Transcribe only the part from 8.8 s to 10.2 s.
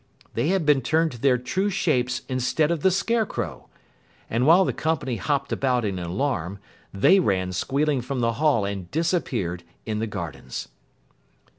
disappeared in the